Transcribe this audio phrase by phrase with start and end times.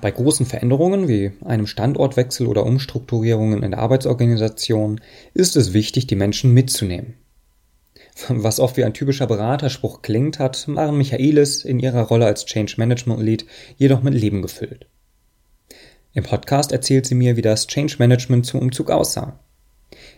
[0.00, 5.00] Bei großen Veränderungen wie einem Standortwechsel oder Umstrukturierungen in der Arbeitsorganisation
[5.34, 7.14] ist es wichtig, die Menschen mitzunehmen.
[8.28, 12.74] Was oft wie ein typischer Beraterspruch klingt, hat Maren Michaelis in ihrer Rolle als Change
[12.76, 13.46] Management Lead
[13.76, 14.86] jedoch mit Leben gefüllt.
[16.12, 19.40] Im Podcast erzählt sie mir, wie das Change Management zum Umzug aussah.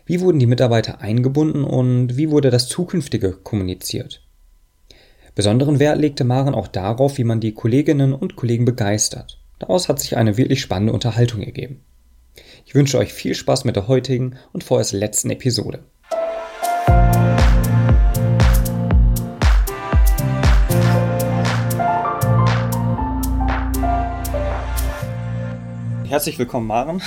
[0.05, 4.27] Wie wurden die Mitarbeiter eingebunden und wie wurde das Zukünftige kommuniziert?
[5.35, 9.40] Besonderen Wert legte Maren auch darauf, wie man die Kolleginnen und Kollegen begeistert.
[9.61, 11.85] Daraus hat sich eine wirklich spannende Unterhaltung ergeben.
[12.65, 15.85] Ich wünsche euch viel Spaß mit der heutigen und vorerst letzten Episode.
[26.09, 27.03] Herzlich willkommen, Maren.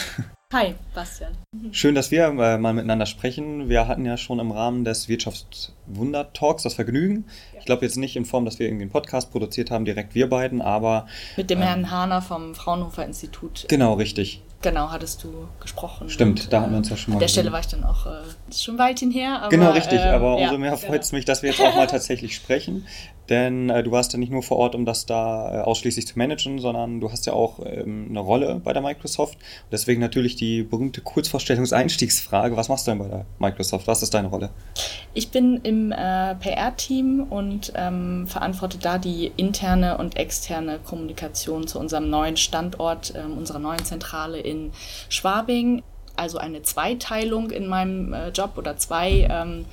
[0.54, 1.32] Hi, Bastian.
[1.72, 3.70] Schön, dass wir äh, mal miteinander sprechen.
[3.70, 7.26] Wir hatten ja schon im Rahmen des Wirtschaftswunder-Talks das Vergnügen.
[7.54, 7.60] Ja.
[7.60, 10.30] Ich glaube jetzt nicht in Form, dass wir irgendwie einen Podcast produziert haben, direkt wir
[10.30, 11.08] beiden, aber.
[11.38, 13.66] Mit dem äh, Herrn Hahner vom Fraunhofer Institut.
[13.68, 14.44] Genau, richtig.
[14.64, 16.10] Genau, hattest du gesprochen.
[16.10, 17.18] Stimmt, und, da haben wir uns ja schon mal.
[17.18, 19.42] An der Stelle war ich dann auch äh, schon weit hinher.
[19.42, 20.00] Aber, genau, richtig.
[20.00, 21.18] Äh, aber umso ja, mehr freut es genau.
[21.18, 22.86] mich, dass wir jetzt auch mal tatsächlich sprechen.
[23.30, 26.18] Denn äh, du warst ja nicht nur vor Ort, um das da äh, ausschließlich zu
[26.18, 29.36] managen, sondern du hast ja auch ähm, eine Rolle bei der Microsoft.
[29.36, 32.58] Und deswegen natürlich die berühmte Kurzvorstellungseinstiegsfrage.
[32.58, 33.88] Was machst du denn bei der Microsoft?
[33.88, 34.50] Was ist deine Rolle?
[35.14, 41.80] Ich bin im äh, PR-Team und ähm, verantworte da die interne und externe Kommunikation zu
[41.80, 44.53] unserem neuen Standort, ähm, unserer neuen Zentrale in
[45.10, 45.84] Schwabing.
[46.16, 49.66] Also eine Zweiteilung in meinem äh, Job oder zwei ähm,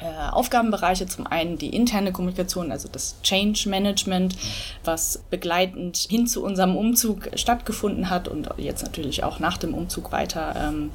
[0.00, 1.06] äh, Aufgabenbereiche.
[1.06, 4.36] Zum einen die interne Kommunikation, also das Change Management,
[4.84, 10.12] was begleitend hin zu unserem Umzug stattgefunden hat und jetzt natürlich auch nach dem Umzug
[10.12, 10.90] weiter ähm,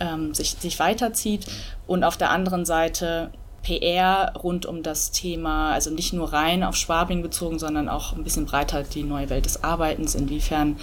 [0.00, 1.46] ähm, sich, sich weiterzieht.
[1.86, 3.30] Und auf der anderen Seite
[3.62, 8.24] PR rund um das Thema, also nicht nur rein auf Schwabing bezogen, sondern auch ein
[8.24, 10.78] bisschen breiter die neue Welt des Arbeitens, inwiefern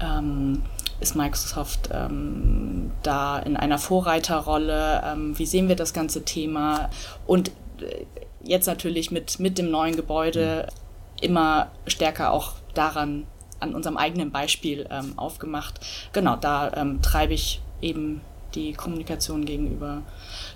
[0.00, 0.62] ähm,
[1.00, 5.02] ist Microsoft ähm, da in einer Vorreiterrolle?
[5.04, 6.90] Ähm, wie sehen wir das ganze Thema?
[7.26, 7.48] Und
[7.80, 8.04] äh,
[8.42, 10.68] jetzt natürlich mit, mit dem neuen Gebäude
[11.20, 13.26] immer stärker auch daran,
[13.60, 15.80] an unserem eigenen Beispiel ähm, aufgemacht.
[16.12, 18.22] Genau, da ähm, treibe ich eben
[18.54, 20.02] die Kommunikation gegenüber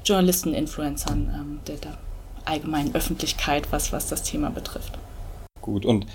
[0.04, 1.98] Journalisten, Influencern, ähm, der, der
[2.44, 4.98] allgemeinen Öffentlichkeit, was, was das Thema betrifft.
[5.60, 6.06] Gut, und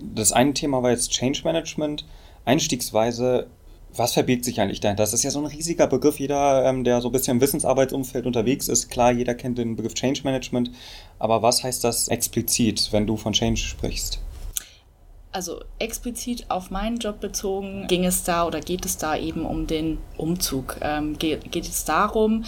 [0.00, 2.04] das eine Thema war jetzt Change Management.
[2.46, 3.48] Einstiegsweise,
[3.94, 5.02] was verbirgt sich eigentlich dahinter?
[5.02, 6.18] Das ist ja so ein riesiger Begriff.
[6.18, 9.94] Jeder, ähm, der so ein bisschen im Wissensarbeitsumfeld unterwegs ist, klar, jeder kennt den Begriff
[9.94, 10.70] Change Management.
[11.18, 14.20] Aber was heißt das explizit, wenn du von Change sprichst?
[15.32, 19.66] Also explizit auf meinen Job bezogen ging es da oder geht es da eben um
[19.66, 20.78] den Umzug.
[20.80, 22.44] Ähm, geht, geht es darum,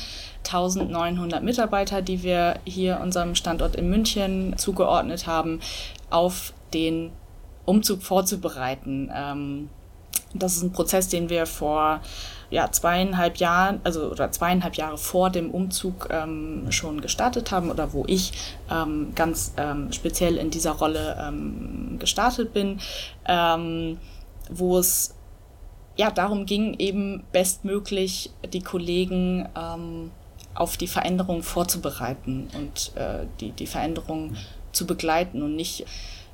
[0.47, 5.61] 1900 Mitarbeiter, die wir hier unserem Standort in München zugeordnet haben,
[6.09, 7.11] auf den
[7.67, 9.11] Umzug vorzubereiten.
[9.15, 9.69] Ähm,
[10.35, 12.01] das ist ein Prozess, den wir vor
[12.51, 17.93] ja, zweieinhalb Jahren, also oder zweieinhalb Jahre vor dem Umzug ähm, schon gestartet haben oder
[17.93, 18.33] wo ich
[18.71, 22.81] ähm, ganz ähm, speziell in dieser Rolle ähm, gestartet bin,
[23.27, 23.99] ähm,
[24.51, 25.15] wo es
[25.97, 30.11] ja darum ging, eben bestmöglich die Kollegen ähm,
[30.55, 34.37] auf die Veränderung vorzubereiten und äh, die, die Veränderung
[34.73, 35.85] zu begleiten und nicht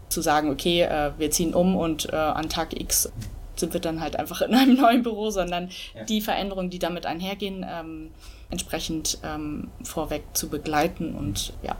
[0.08, 3.10] zu sagen, okay, äh, wir ziehen um und äh, an Tag X
[3.56, 6.04] sind wir dann halt einfach in einem neuen Büro, sondern ja.
[6.04, 8.10] die Veränderungen, die damit einhergehen, ähm,
[8.50, 11.76] entsprechend ähm, vorweg zu begleiten und ja.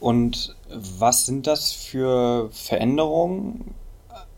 [0.00, 3.74] Und was sind das für Veränderungen?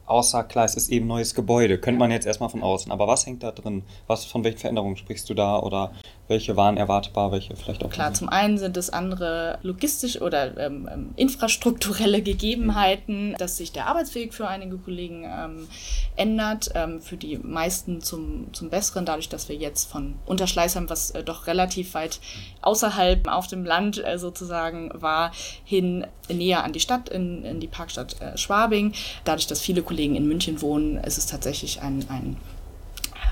[0.06, 2.90] Außer klar, es ist eben neues Gebäude, könnte man jetzt erstmal von außen.
[2.90, 3.84] Aber was hängt da drin?
[4.08, 5.60] Was, von welchen Veränderungen sprichst du da?
[5.60, 5.92] Oder
[6.30, 8.18] welche waren erwartbar, welche vielleicht auch Klar, nicht.
[8.18, 14.32] zum einen sind es andere logistische oder ähm, ähm, infrastrukturelle Gegebenheiten, dass sich der Arbeitsweg
[14.32, 15.68] für einige Kollegen ähm,
[16.16, 21.10] ändert, ähm, für die meisten zum, zum Besseren, dadurch, dass wir jetzt von Unterschleißheim, was
[21.10, 22.20] äh, doch relativ weit
[22.62, 25.32] außerhalb auf dem Land äh, sozusagen war,
[25.64, 28.92] hin näher an die Stadt, in, in die Parkstadt äh, Schwabing.
[29.24, 32.36] Dadurch, dass viele Kollegen in München wohnen, ist es tatsächlich ein, ein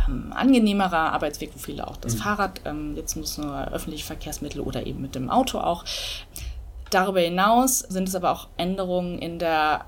[0.08, 2.18] ähm, angenehmerer Arbeitsweg, wo viele auch das mhm.
[2.18, 5.84] Fahrrad ähm, jetzt nutzen oder öffentliche Verkehrsmittel oder eben mit dem Auto auch.
[6.90, 9.84] Darüber hinaus sind es aber auch Änderungen in der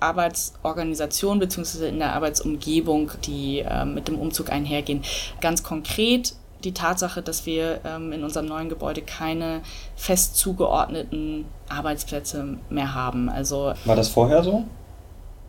[0.00, 1.88] Arbeitsorganisation bzw.
[1.88, 5.02] in der Arbeitsumgebung, die äh, mit dem Umzug einhergehen.
[5.40, 6.34] Ganz konkret
[6.64, 9.62] die Tatsache, dass wir ähm, in unserem neuen Gebäude keine
[9.96, 13.28] fest zugeordneten Arbeitsplätze mehr haben.
[13.28, 14.64] Also war das vorher so?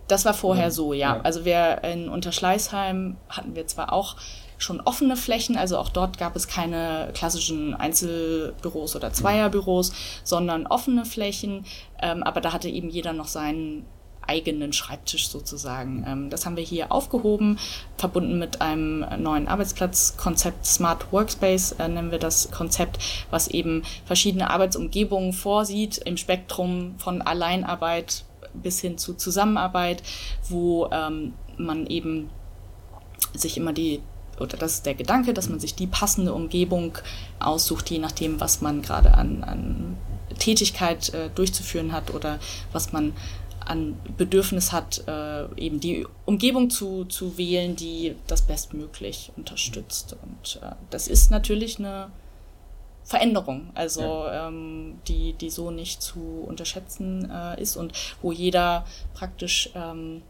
[0.07, 0.71] Das war vorher ja.
[0.71, 1.15] so, ja.
[1.15, 1.21] ja.
[1.21, 4.15] Also wir in Unterschleißheim hatten wir zwar auch
[4.57, 9.91] schon offene Flächen, also auch dort gab es keine klassischen Einzelbüros oder Zweierbüros,
[10.23, 11.65] sondern offene Flächen.
[12.01, 13.85] Ähm, aber da hatte eben jeder noch seinen
[14.27, 16.05] eigenen Schreibtisch sozusagen.
[16.07, 17.57] Ähm, das haben wir hier aufgehoben,
[17.97, 20.65] verbunden mit einem neuen Arbeitsplatzkonzept.
[20.65, 22.99] Smart Workspace äh, nennen wir das Konzept,
[23.29, 30.03] was eben verschiedene Arbeitsumgebungen vorsieht im Spektrum von Alleinarbeit bis hin zu Zusammenarbeit,
[30.49, 32.29] wo ähm, man eben
[33.33, 34.01] sich immer die
[34.39, 36.97] oder das ist der Gedanke, dass man sich die passende Umgebung
[37.39, 39.97] aussucht, je nachdem, was man gerade an, an
[40.39, 42.39] Tätigkeit äh, durchzuführen hat oder
[42.71, 43.13] was man
[43.63, 50.15] an Bedürfnis hat, äh, eben die Umgebung zu, zu wählen, die das bestmöglich unterstützt.
[50.23, 52.11] Und äh, das ist natürlich eine
[53.03, 54.47] Veränderung, also ja.
[54.47, 60.21] ähm, die, die so nicht zu unterschätzen äh, ist und wo jeder praktisch ähm,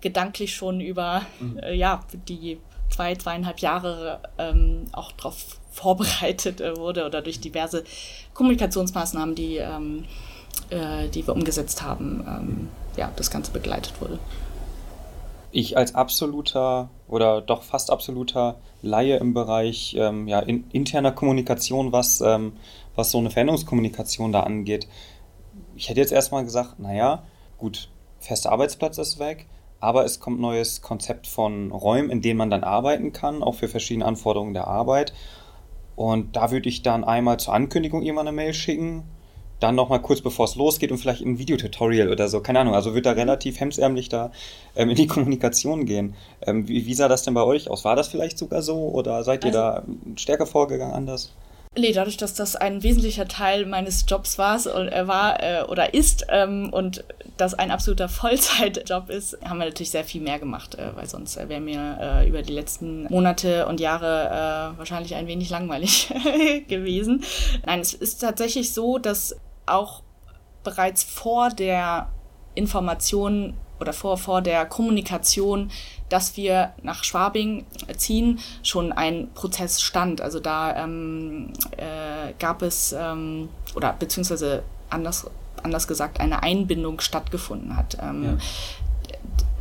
[0.00, 1.58] gedanklich schon über mhm.
[1.58, 2.58] äh, ja, die
[2.90, 7.84] zwei, zweieinhalb Jahre ähm, auch darauf vorbereitet äh, wurde oder durch diverse
[8.34, 10.04] Kommunikationsmaßnahmen, die, ähm,
[10.70, 14.18] äh, die wir umgesetzt haben, ähm, ja, das Ganze begleitet wurde.
[15.50, 21.92] Ich als absoluter oder doch fast absoluter Laie im Bereich ähm, ja, in, interner Kommunikation,
[21.92, 22.52] was, ähm,
[22.94, 24.88] was so eine Veränderungskommunikation da angeht.
[25.74, 27.24] Ich hätte jetzt erstmal gesagt, naja,
[27.56, 27.90] gut,
[28.20, 29.46] fester Arbeitsplatz ist weg,
[29.80, 33.54] aber es kommt ein neues Konzept von Räumen, in denen man dann arbeiten kann, auch
[33.54, 35.12] für verschiedene Anforderungen der Arbeit.
[35.96, 39.04] Und da würde ich dann einmal zur Ankündigung jemand eine Mail schicken,
[39.60, 42.74] dann nochmal kurz bevor es losgeht und vielleicht ein Videotutorial oder so, keine Ahnung.
[42.74, 44.30] Also wird da relativ hemsärmlich da
[44.76, 46.14] ähm, in die Kommunikation gehen.
[46.46, 47.84] Ähm, wie, wie, sah das denn bei euch aus?
[47.84, 49.84] War das vielleicht sogar so oder seid ihr also, da
[50.16, 51.32] stärker vorgegangen anders?
[51.76, 56.26] Nee, dadurch, dass das ein wesentlicher Teil meines Jobs war, äh, war äh, oder ist
[56.28, 57.04] ähm, und
[57.36, 61.36] das ein absoluter Vollzeitjob ist, haben wir natürlich sehr viel mehr gemacht, äh, weil sonst
[61.36, 66.12] äh, wäre mir äh, über die letzten Monate und Jahre wahrscheinlich ein wenig langweilig
[66.68, 67.24] gewesen.
[67.64, 69.36] Nein, es ist tatsächlich so, dass
[69.70, 70.02] auch
[70.64, 72.08] bereits vor der
[72.54, 75.70] Information oder vor, vor der Kommunikation,
[76.08, 77.64] dass wir nach Schwabing
[77.96, 80.20] ziehen, schon ein Prozess stand.
[80.20, 85.30] Also da ähm, äh, gab es, ähm, oder beziehungsweise anders,
[85.62, 87.98] anders gesagt, eine Einbindung stattgefunden hat.
[88.02, 88.36] Ähm, ja.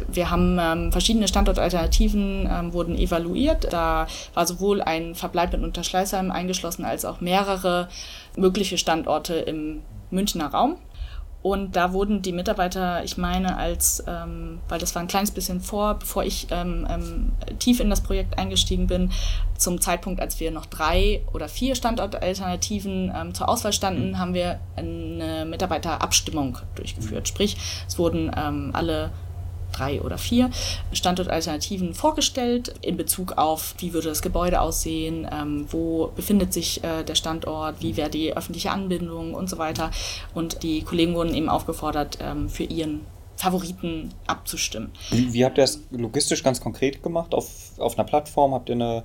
[0.07, 3.71] Wir haben ähm, verschiedene Standortalternativen ähm, wurden evaluiert.
[3.71, 7.89] Da war sowohl ein Verbleib in Unterschleißheim eingeschlossen als auch mehrere
[8.35, 10.77] mögliche Standorte im Münchner Raum.
[11.43, 15.61] Und da wurden die Mitarbeiter, ich meine, als, ähm, weil das war ein kleines bisschen
[15.61, 19.11] vor, bevor ich ähm, ähm, tief in das Projekt eingestiegen bin,
[19.57, 24.19] zum Zeitpunkt, als wir noch drei oder vier Standortalternativen ähm, zur Auswahl standen, mhm.
[24.19, 27.27] haben wir eine Mitarbeiterabstimmung durchgeführt.
[27.27, 27.55] Sprich,
[27.87, 29.11] es wurden ähm, alle
[29.77, 30.49] drei oder vier
[30.91, 37.03] Standortalternativen vorgestellt in Bezug auf, wie würde das Gebäude aussehen, ähm, wo befindet sich äh,
[37.03, 39.91] der Standort, wie wäre die öffentliche Anbindung und so weiter.
[40.33, 43.01] Und die Kollegen wurden eben aufgefordert, ähm, für ihren
[43.37, 44.91] Favoriten abzustimmen.
[45.11, 47.33] Wie, wie habt ihr das logistisch ganz konkret gemacht?
[47.33, 47.47] Auf,
[47.77, 48.53] auf einer Plattform?
[48.53, 49.03] Habt ihr eine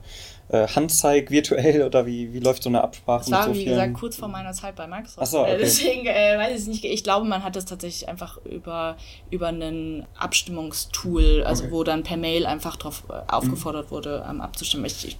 [0.52, 3.20] äh, Handzeig virtuell oder wie, wie läuft so eine Absprache?
[3.20, 5.26] Das war, so wie gesagt, kurz vor meiner Zeit bei Microsoft.
[5.26, 5.54] So, okay.
[5.54, 6.84] äh, deswegen äh, weiß ich nicht.
[6.84, 8.96] Ich glaube, man hat das tatsächlich einfach über,
[9.30, 11.72] über ein Abstimmungstool, also okay.
[11.72, 13.90] wo dann per Mail einfach darauf äh, aufgefordert mhm.
[13.90, 14.84] wurde, ähm, abzustimmen.
[14.84, 15.18] Ich, ich,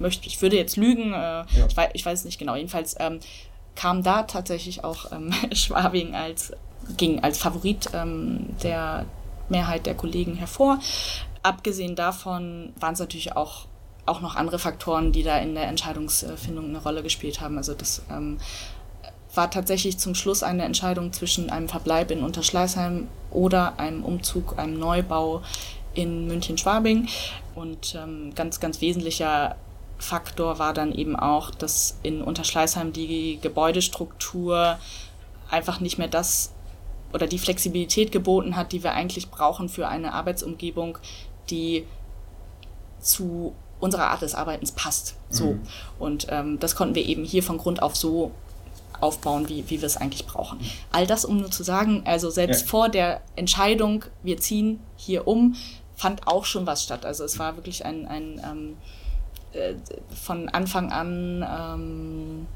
[0.00, 1.46] möchte, ich würde jetzt lügen, äh, ja.
[1.68, 2.56] ich, weiß, ich weiß es nicht genau.
[2.56, 3.20] Jedenfalls ähm,
[3.76, 6.52] kam da tatsächlich auch ähm, Schwabing als,
[6.96, 9.06] ging als Favorit ähm, der
[9.48, 10.80] Mehrheit der Kollegen hervor.
[11.44, 13.66] Abgesehen davon waren es natürlich auch
[14.06, 17.58] auch noch andere Faktoren, die da in der Entscheidungsfindung eine Rolle gespielt haben.
[17.58, 18.38] Also das ähm,
[19.34, 24.78] war tatsächlich zum Schluss eine Entscheidung zwischen einem Verbleib in Unterschleißheim oder einem Umzug, einem
[24.78, 25.42] Neubau
[25.94, 27.08] in München-Schwabing.
[27.54, 29.56] Und ähm, ganz, ganz wesentlicher
[29.98, 34.78] Faktor war dann eben auch, dass in Unterschleißheim die Gebäudestruktur
[35.50, 36.52] einfach nicht mehr das
[37.12, 40.98] oder die Flexibilität geboten hat, die wir eigentlich brauchen für eine Arbeitsumgebung,
[41.48, 41.86] die
[43.00, 45.16] zu unserer Art des Arbeitens passt.
[45.30, 45.52] So.
[45.52, 45.62] Mhm.
[45.98, 48.32] Und ähm, das konnten wir eben hier von Grund auf so
[49.00, 50.58] aufbauen, wie, wie wir es eigentlich brauchen.
[50.90, 52.68] All das, um nur zu sagen, also selbst ja.
[52.68, 55.54] vor der Entscheidung, wir ziehen hier um,
[55.96, 57.04] fand auch schon was statt.
[57.04, 58.76] Also es war wirklich ein, ein ähm,
[59.52, 59.74] äh,
[60.14, 62.46] von Anfang an ähm,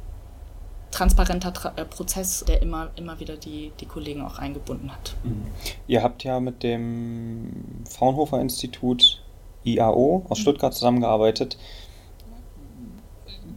[0.91, 5.15] transparenter Tra äh, Prozess, der immer, immer wieder die, die Kollegen auch eingebunden hat.
[5.23, 5.47] Mhm.
[5.87, 9.23] Ihr habt ja mit dem Fraunhofer Institut
[9.65, 11.59] IAO aus Stuttgart zusammengearbeitet.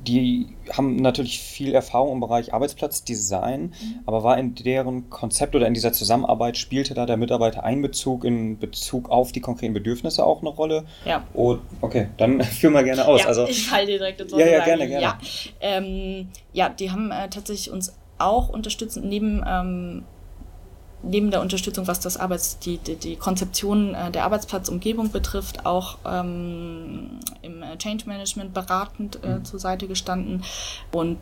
[0.08, 3.74] Die haben natürlich viel Erfahrung im Bereich Arbeitsplatzdesign, mhm.
[4.06, 9.10] aber war in deren Konzept oder in dieser Zusammenarbeit spielte da der Mitarbeitereinbezug in Bezug
[9.10, 10.86] auf die konkreten Bedürfnisse auch eine Rolle?
[11.06, 11.24] Ja.
[11.34, 13.22] Oh, okay, dann führ mal gerne aus.
[13.22, 14.42] Ja, also, ich falle dir direkt ins Wort.
[14.42, 15.04] Ja, ja, gerne, gerne.
[15.04, 15.18] Ja,
[15.62, 20.04] ähm, ja die haben äh, tatsächlich uns auch unterstützt, neben ähm,
[21.04, 25.98] neben der Unterstützung, was das Arbeits, die, die, die Konzeption äh, der Arbeitsplatzumgebung betrifft, auch
[26.06, 29.46] ähm, im Change Management beratend äh, mhm.
[29.46, 30.44] zur Seite gestanden.
[30.92, 31.18] Und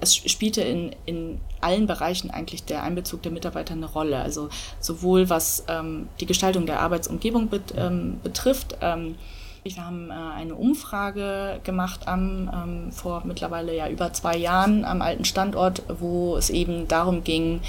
[0.00, 4.18] es spielte in, in allen Bereichen eigentlich der Einbezug der Mitarbeiter eine Rolle.
[4.18, 4.48] Also
[4.80, 8.76] sowohl was ähm, die Gestaltung der Arbeitsumgebung bet, ähm, betrifft.
[8.80, 9.16] Ähm,
[9.62, 15.02] wir haben äh, eine Umfrage gemacht am, ähm, vor mittlerweile ja über zwei Jahren am
[15.02, 17.60] alten Standort, wo es eben darum ging,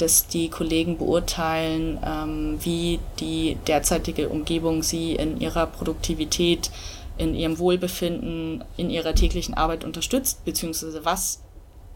[0.00, 6.70] dass die Kollegen beurteilen, ähm, wie die derzeitige Umgebung sie in ihrer Produktivität,
[7.18, 11.42] in ihrem Wohlbefinden, in ihrer täglichen Arbeit unterstützt, beziehungsweise was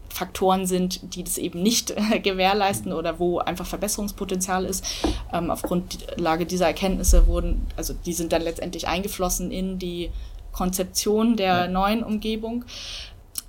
[0.09, 4.85] Faktoren sind, die das eben nicht äh, gewährleisten oder wo einfach Verbesserungspotenzial ist.
[5.33, 10.11] Ähm, aufgrund Lage dieser Erkenntnisse wurden, also die sind dann letztendlich eingeflossen in die
[10.53, 11.67] Konzeption der ja.
[11.67, 12.63] neuen Umgebung,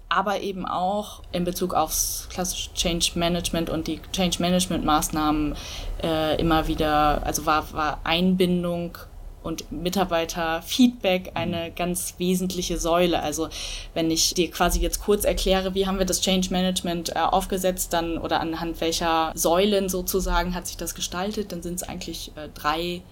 [0.09, 5.57] aber eben auch in Bezug aufs klassische Change Management und die Change Management Maßnahmen
[6.03, 8.97] äh, immer wieder, also war, war Einbindung
[9.43, 13.23] und Mitarbeiterfeedback eine ganz wesentliche Säule.
[13.23, 13.49] Also
[13.95, 17.93] wenn ich dir quasi jetzt kurz erkläre, wie haben wir das Change Management äh, aufgesetzt,
[17.93, 22.49] dann oder anhand welcher Säulen sozusagen hat sich das gestaltet, dann sind es eigentlich äh,
[22.55, 23.03] drei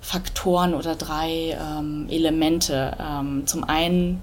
[0.00, 2.96] Faktoren oder drei ähm, Elemente.
[3.00, 4.22] Ähm, zum einen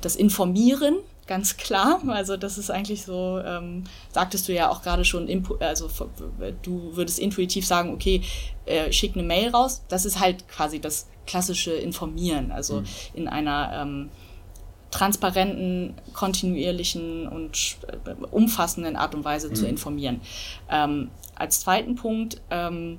[0.00, 2.00] das Informieren, ganz klar.
[2.08, 5.28] Also das ist eigentlich so, ähm, sagtest du ja auch gerade schon,
[5.60, 5.88] also
[6.62, 8.22] du würdest intuitiv sagen, okay,
[8.66, 9.82] äh, schick eine Mail raus.
[9.88, 12.86] Das ist halt quasi das klassische Informieren, also mhm.
[13.14, 14.10] in einer ähm,
[14.90, 17.76] transparenten, kontinuierlichen und
[18.06, 19.54] äh, umfassenden Art und Weise mhm.
[19.54, 20.20] zu informieren.
[20.70, 22.98] Ähm, als zweiten Punkt ähm,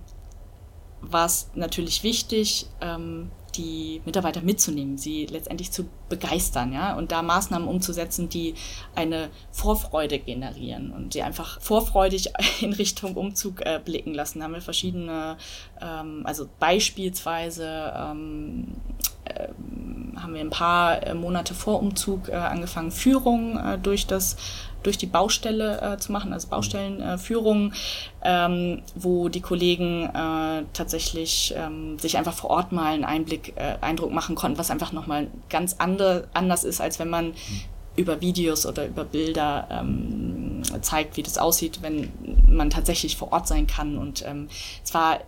[1.02, 7.22] war es natürlich wichtig, ähm, die Mitarbeiter mitzunehmen, sie letztendlich zu begeistern, ja, und da
[7.22, 8.56] Maßnahmen umzusetzen, die
[8.96, 14.40] eine Vorfreude generieren und sie einfach vorfreudig in Richtung Umzug äh, blicken lassen.
[14.40, 15.38] Da haben wir verschiedene,
[15.82, 18.68] ähm, also beispielsweise ähm,
[19.26, 19.48] äh,
[20.16, 24.36] haben wir ein paar äh, Monate vor Umzug äh, angefangen, Führung äh, durch das
[24.84, 27.74] durch die Baustelle äh, zu machen, also Baustellenführungen,
[28.22, 33.54] äh, ähm, wo die Kollegen äh, tatsächlich ähm, sich einfach vor Ort mal einen Einblick,
[33.56, 37.34] äh, Eindruck machen konnten, was einfach nochmal ganz andere, anders ist, als wenn man mhm.
[37.96, 42.12] über Videos oder über Bilder ähm, zeigt, wie das aussieht, wenn
[42.48, 43.98] man tatsächlich vor Ort sein kann.
[43.98, 44.48] Und ähm,
[44.84, 45.20] es war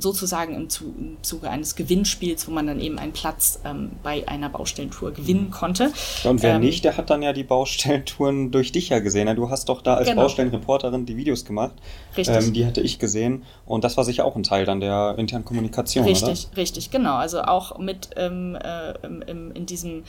[0.00, 0.68] sozusagen im,
[1.22, 5.50] Zuge eines Gewinnspiels, wo man dann eben einen Platz ähm, bei einer Baustellentour gewinnen mhm.
[5.50, 5.92] konnte.
[6.24, 9.34] und wer ähm, nicht, der hat dann ja die Baustellentouren durch dich ja gesehen.
[9.36, 10.22] Du hast doch da als genau.
[10.22, 11.74] Baustellenreporterin die Videos gemacht.
[12.16, 12.36] Richtig.
[12.36, 15.44] Ähm, die hatte ich gesehen und das war sicher auch ein Teil dann der internen
[15.44, 16.04] Kommunikation.
[16.04, 16.56] Richtig, oder?
[16.56, 17.16] richtig, genau.
[17.16, 20.04] Also auch mit ähm, äh, im, in diesem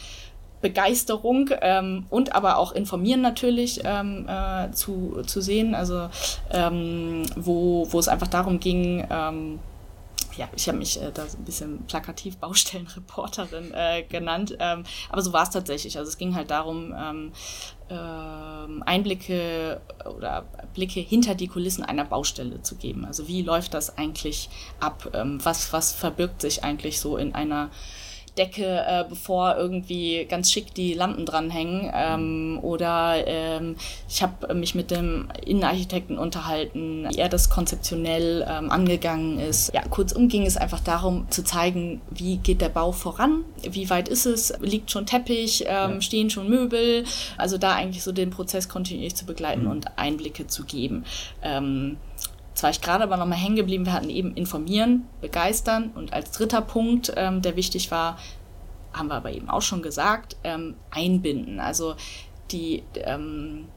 [0.62, 6.08] Begeisterung ähm, und aber auch informieren natürlich ähm, äh, zu, zu sehen, also
[6.52, 9.60] ähm, wo, wo es einfach darum ging, ähm,
[10.38, 15.22] ja, ich habe mich äh, da so ein bisschen plakativ Baustellenreporterin äh, genannt, ähm, aber
[15.22, 15.98] so war es tatsächlich.
[15.98, 17.32] Also es ging halt darum, ähm,
[17.90, 23.06] ähm, Einblicke oder Blicke hinter die Kulissen einer Baustelle zu geben.
[23.06, 25.10] Also wie läuft das eigentlich ab?
[25.14, 27.70] Ähm, was, was verbirgt sich eigentlich so in einer
[28.38, 31.92] Decke, äh, bevor irgendwie ganz schick die Lampen dranhängen.
[31.94, 33.76] Ähm, oder ähm,
[34.08, 39.74] ich habe mich mit dem Innenarchitekten unterhalten, wie er das konzeptionell ähm, angegangen ist.
[39.74, 44.08] Ja, kurzum ging es einfach darum zu zeigen, wie geht der Bau voran, wie weit
[44.08, 46.02] ist es, liegt schon Teppich, ähm, ja.
[46.02, 47.04] stehen schon Möbel.
[47.38, 49.72] Also da eigentlich so den Prozess kontinuierlich zu begleiten mhm.
[49.72, 51.04] und Einblicke zu geben.
[51.44, 51.98] Ähm,
[52.52, 56.32] Jetzt war ich gerade aber nochmal hängen geblieben, wir hatten eben informieren, begeistern und als
[56.32, 58.18] dritter Punkt, ähm, der wichtig war,
[58.94, 61.62] haben wir aber eben auch schon gesagt, ähm, einbinden.
[61.62, 61.96] Also
[62.52, 63.68] die, ähm,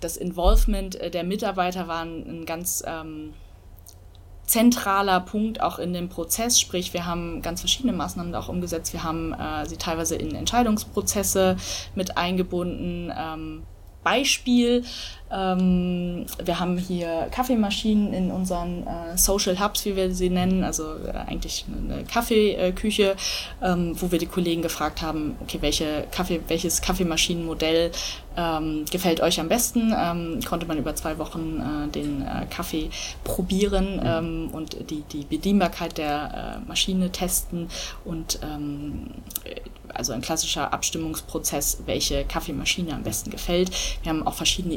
[0.00, 3.32] das Involvement äh, der Mitarbeiter war ein, ein ganz ähm,
[4.46, 6.60] zentraler Punkt auch in dem Prozess.
[6.60, 8.92] Sprich, wir haben ganz verschiedene Maßnahmen auch umgesetzt.
[8.92, 11.56] Wir haben äh, sie teilweise in Entscheidungsprozesse
[11.94, 13.12] mit eingebunden.
[13.16, 13.62] Ähm,
[14.02, 14.84] Beispiel
[15.34, 20.84] ähm, wir haben hier Kaffeemaschinen in unseren äh, Social Hubs, wie wir sie nennen, also
[21.06, 23.16] äh, eigentlich eine Kaffeeküche,
[23.62, 27.90] ähm, wo wir die Kollegen gefragt haben, okay, welche Kaffee, welches Kaffeemaschinenmodell
[28.36, 29.92] ähm, gefällt euch am besten?
[29.96, 32.90] Ähm, konnte man über zwei Wochen äh, den äh, Kaffee
[33.24, 34.02] probieren mhm.
[34.04, 37.68] ähm, und die, die Bedienbarkeit der äh, Maschine testen
[38.04, 39.10] und ähm,
[39.94, 43.70] also ein klassischer Abstimmungsprozess, welche Kaffeemaschine am besten gefällt.
[44.02, 44.74] Wir haben auch verschiedene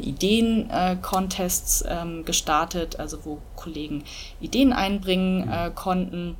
[0.48, 4.04] Ideen-Contests äh, ähm, gestartet, also wo Kollegen
[4.40, 5.52] Ideen einbringen mhm.
[5.52, 6.36] äh, konnten.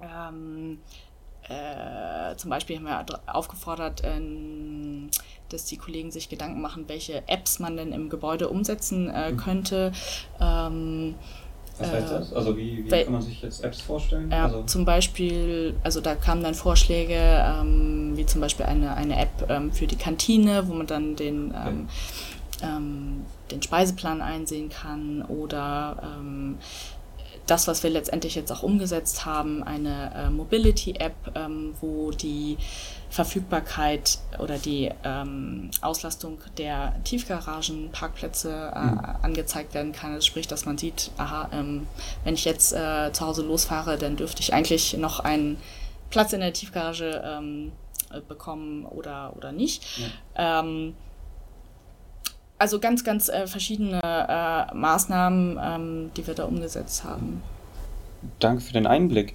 [0.00, 0.78] Ähm,
[1.48, 4.02] äh, zum Beispiel haben wir aufgefordert,
[5.50, 9.36] dass die Kollegen sich Gedanken machen, welche Apps man denn im Gebäude umsetzen äh, mhm.
[9.36, 9.92] könnte.
[10.40, 11.14] Ähm,
[11.78, 12.32] was heißt das?
[12.32, 14.30] Also wie, wie kann man sich jetzt Apps vorstellen?
[14.30, 19.20] Ja, also zum Beispiel, also da kamen dann Vorschläge, ähm, wie zum Beispiel eine, eine
[19.20, 21.88] App ähm, für die Kantine, wo man dann den, ähm,
[22.64, 26.58] ähm, den Speiseplan einsehen kann oder ähm,
[27.46, 32.56] das, was wir letztendlich jetzt auch umgesetzt haben, eine äh, Mobility-App, ähm, wo die
[33.10, 39.00] Verfügbarkeit oder die ähm, Auslastung der Tiefgaragen, Parkplätze äh, mhm.
[39.22, 40.14] angezeigt werden kann.
[40.14, 41.86] Also sprich, dass man sieht, aha, ähm,
[42.24, 45.58] wenn ich jetzt äh, zu Hause losfahre, dann dürfte ich eigentlich noch einen
[46.10, 47.72] Platz in der Tiefgarage ähm,
[48.10, 49.84] äh, bekommen oder, oder nicht.
[50.36, 50.60] Ja.
[52.58, 57.42] Also ganz, ganz äh, verschiedene äh, Maßnahmen, ähm, die wir da umgesetzt haben.
[58.38, 59.34] Danke für den Einblick.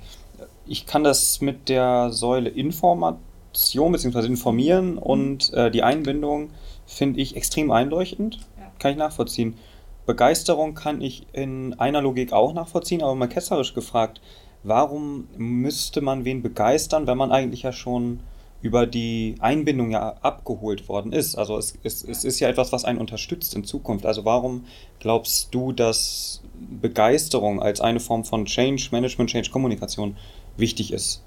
[0.65, 4.25] Ich kann das mit der Säule Information bzw.
[4.25, 6.51] informieren und äh, die Einbindung
[6.85, 8.39] finde ich extrem einleuchtend.
[8.57, 8.71] Ja.
[8.79, 9.57] Kann ich nachvollziehen.
[10.05, 14.21] Begeisterung kann ich in einer Logik auch nachvollziehen, aber mal ketzerisch gefragt,
[14.63, 18.21] warum müsste man wen begeistern, wenn man eigentlich ja schon
[18.61, 21.37] über die Einbindung ja abgeholt worden ist.
[21.37, 24.05] Also es, es, es ist ja etwas, was einen unterstützt in Zukunft.
[24.05, 24.65] Also warum
[24.99, 26.41] glaubst du, dass
[26.81, 30.17] Begeisterung als eine Form von Change Management, Change Kommunikation
[30.57, 31.23] wichtig ist?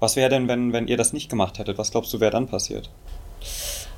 [0.00, 1.78] Was wäre denn, wenn, wenn ihr das nicht gemacht hättet?
[1.78, 2.90] Was glaubst du, wäre dann passiert?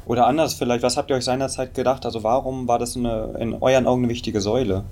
[0.06, 2.04] Oder anders vielleicht, was habt ihr euch seinerzeit gedacht?
[2.04, 4.84] Also warum war das eine, in euren Augen eine wichtige Säule?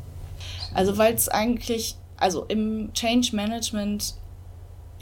[0.73, 4.15] Also weil es eigentlich, also im Change Management,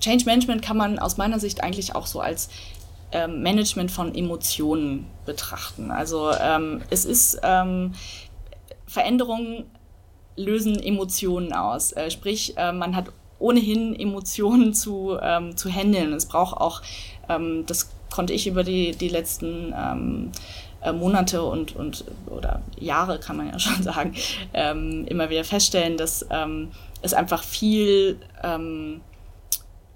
[0.00, 2.48] Change Management kann man aus meiner Sicht eigentlich auch so als
[3.12, 5.90] ähm, Management von Emotionen betrachten.
[5.90, 7.92] Also ähm, es ist ähm,
[8.86, 9.64] Veränderungen
[10.36, 11.92] lösen Emotionen aus.
[11.92, 16.12] Äh, sprich, äh, man hat ohnehin Emotionen zu, ähm, zu handeln.
[16.12, 16.82] Es braucht auch,
[17.28, 20.32] ähm, das konnte ich über die, die letzten ähm,
[20.82, 24.14] äh, Monate und, und oder Jahre, kann man ja schon sagen,
[24.54, 26.70] ähm, immer wieder feststellen, dass ähm,
[27.02, 29.00] es einfach viel ähm,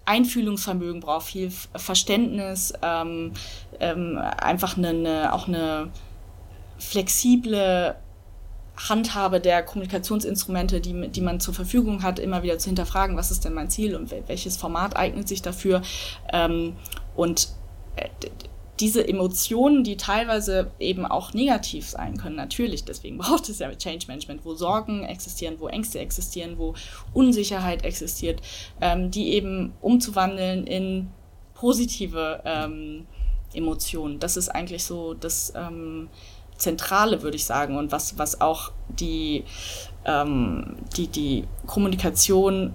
[0.07, 3.33] Einfühlungsvermögen braucht, viel Verständnis, ähm,
[3.81, 5.91] ähm, einfach eine, eine, auch eine
[6.79, 7.97] flexible
[8.77, 13.45] Handhabe der Kommunikationsinstrumente, die, die man zur Verfügung hat, immer wieder zu hinterfragen, was ist
[13.45, 15.83] denn mein Ziel und welches Format eignet sich dafür.
[16.33, 16.75] Ähm,
[17.15, 17.49] und
[17.97, 18.09] äh,
[18.81, 24.07] diese Emotionen, die teilweise eben auch negativ sein können, natürlich, deswegen braucht es ja Change
[24.09, 26.75] Management, wo Sorgen existieren, wo Ängste existieren, wo
[27.13, 28.41] Unsicherheit existiert,
[28.81, 31.11] ähm, die eben umzuwandeln in
[31.55, 33.07] positive ähm,
[33.55, 34.19] Emotionen.
[34.19, 36.09] Das ist eigentlich so das ähm,
[36.57, 39.45] Zentrale, würde ich sagen, und was, was auch die,
[40.05, 42.75] ähm, die, die Kommunikation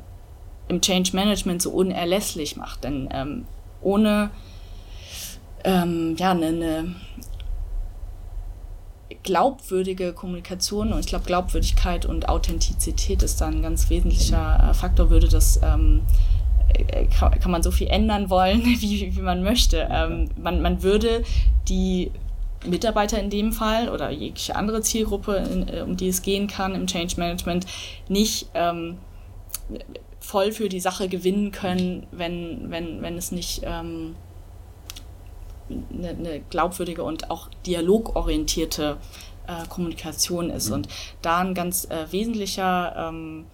[0.68, 2.84] im Change Management so unerlässlich macht.
[2.84, 3.46] Denn ähm,
[3.82, 4.32] ohne
[5.64, 6.96] ähm, ja, eine, eine
[9.24, 15.10] glaubwürdige Kommunikation und ich glaube Glaubwürdigkeit und Authentizität ist da ein ganz wesentlicher äh, Faktor,
[15.10, 16.02] würde das ähm,
[16.74, 19.88] äh, kann, man so viel ändern wollen, wie, wie man möchte.
[19.92, 21.24] Ähm, man, man würde
[21.68, 22.12] die
[22.66, 26.76] Mitarbeiter in dem Fall oder jegliche andere Zielgruppe, in, äh, um die es gehen kann
[26.76, 27.66] im Change Management,
[28.08, 28.98] nicht ähm,
[30.20, 34.16] voll für die Sache gewinnen können, wenn, wenn, wenn es nicht ähm,
[35.70, 38.98] eine, eine glaubwürdige und auch dialogorientierte
[39.48, 40.70] äh, Kommunikation ist.
[40.70, 40.74] Mhm.
[40.76, 40.88] Und
[41.22, 43.46] da ein ganz äh, wesentlicher, ähm,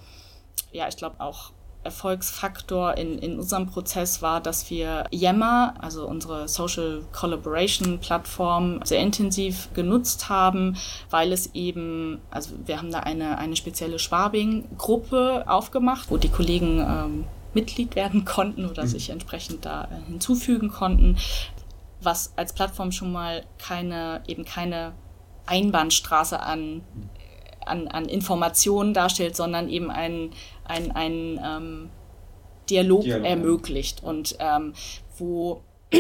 [0.72, 1.52] ja, ich glaube auch
[1.86, 9.00] Erfolgsfaktor in, in unserem Prozess war, dass wir Yammer, also unsere Social Collaboration Plattform, sehr
[9.02, 10.76] intensiv genutzt haben,
[11.12, 16.80] weil es eben, also wir haben da eine, eine spezielle Schwabing-Gruppe aufgemacht, wo die Kollegen
[16.80, 17.24] ähm,
[17.54, 18.88] Mitglied werden konnten oder mhm.
[18.88, 21.18] sich entsprechend da äh, hinzufügen konnten
[22.06, 24.94] was als Plattform schon mal keine, eben keine
[25.46, 26.84] Einbahnstraße an,
[27.66, 30.32] an, an Informationen darstellt, sondern eben einen
[30.64, 31.90] ein, ein, ähm,
[32.70, 34.74] Dialog, Dialog, ermöglicht und ähm,
[35.18, 36.00] wo, äh,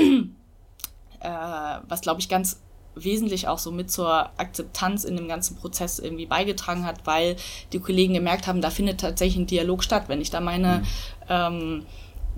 [1.19, 2.61] was glaube ich ganz
[2.95, 7.35] wesentlich auch so mit zur Akzeptanz in dem ganzen Prozess irgendwie beigetragen hat, weil
[7.73, 10.05] die Kollegen gemerkt haben, da findet tatsächlich ein Dialog statt.
[10.07, 10.85] Wenn ich da meine mhm.
[11.29, 11.85] ähm,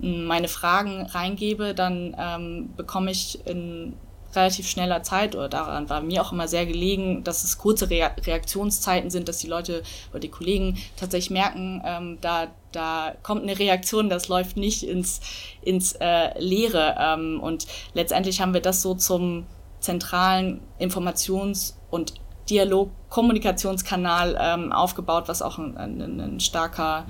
[0.00, 3.94] meine Fragen reingebe, dann ähm, bekomme ich in
[4.34, 8.10] relativ schneller Zeit, oder daran war mir auch immer sehr gelegen, dass es kurze Re
[8.24, 13.58] Reaktionszeiten sind, dass die Leute oder die Kollegen tatsächlich merken, ähm, da, da kommt eine
[13.58, 15.20] Reaktion, das läuft nicht ins,
[15.62, 16.96] ins äh, Leere.
[16.98, 19.46] Ähm, und letztendlich haben wir das so zum
[19.80, 22.14] zentralen Informations- und
[22.50, 27.06] Dialog-Kommunikationskanal ähm, aufgebaut, was auch ein, ein, ein starker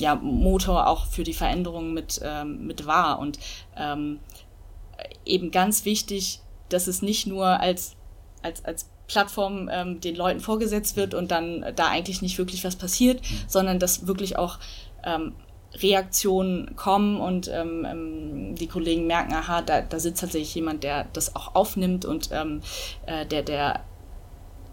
[0.00, 3.18] Ja, Motor auch für die Veränderung mit, ähm, mit war.
[3.18, 3.38] Und
[3.76, 4.20] ähm,
[5.24, 7.96] eben ganz wichtig, dass es nicht nur als,
[8.42, 12.76] als, als Plattform ähm, den Leuten vorgesetzt wird und dann da eigentlich nicht wirklich was
[12.76, 13.36] passiert, mhm.
[13.46, 14.58] sondern dass wirklich auch
[15.04, 15.34] ähm,
[15.74, 21.06] Reaktionen kommen und ähm, ähm, die Kollegen merken, aha, da, da sitzt tatsächlich jemand, der
[21.12, 22.60] das auch aufnimmt und ähm,
[23.06, 23.80] äh, der, der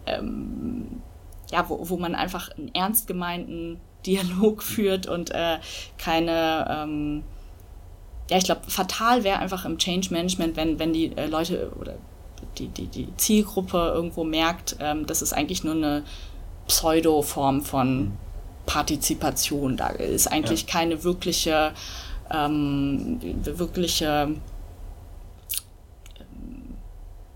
[0.06, 1.02] ähm,
[1.50, 5.58] ja, wo, wo man einfach einen ernst gemeinten Dialog führt und äh,
[5.98, 7.22] keine ähm,
[8.30, 11.94] ja, ich glaube, fatal wäre einfach im Change Management, wenn, wenn die äh, Leute oder
[12.58, 16.04] die, die, die Zielgruppe irgendwo merkt, ähm, das ist eigentlich nur eine
[16.68, 18.12] Pseudo-Form von mhm.
[18.66, 19.76] Partizipation.
[19.76, 20.68] Da ist eigentlich ja.
[20.68, 21.72] keine wirkliche,
[22.32, 24.28] ähm, wirkliche
[26.20, 26.76] ähm,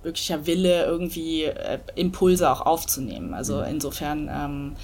[0.02, 3.34] wirklicher Wille, irgendwie äh, Impulse auch aufzunehmen.
[3.34, 3.64] Also mhm.
[3.64, 4.76] insofern ähm,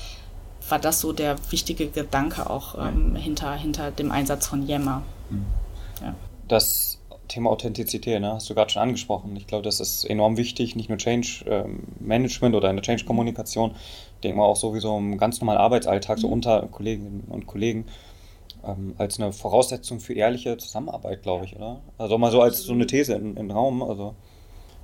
[0.71, 5.03] war das so der wichtige Gedanke auch ähm, hinter, hinter dem Einsatz von Yammer.
[5.31, 5.47] Mhm.
[6.03, 6.15] Ja.
[6.49, 9.37] Das Thema Authentizität, ne, hast du gerade schon angesprochen.
[9.37, 13.05] Ich glaube, das ist enorm wichtig, nicht nur Change ähm, Management oder in der Change
[13.05, 13.75] Kommunikation,
[14.23, 16.21] denke mal auch sowieso im ganz normalen Arbeitsalltag, mhm.
[16.23, 17.87] so unter Kolleginnen und Kollegen,
[18.65, 21.81] ähm, als eine Voraussetzung für ehrliche Zusammenarbeit, glaube ich, oder?
[21.99, 23.83] Also mal so als so eine These im, im Raum.
[23.83, 24.15] Also,